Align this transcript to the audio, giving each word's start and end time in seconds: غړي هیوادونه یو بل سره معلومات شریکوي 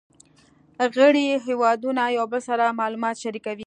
غړي 0.95 1.25
هیوادونه 1.47 2.03
یو 2.17 2.25
بل 2.31 2.41
سره 2.49 2.65
معلومات 2.79 3.15
شریکوي 3.23 3.59